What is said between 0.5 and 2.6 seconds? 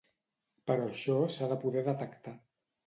Però això s’ha de poder detectar.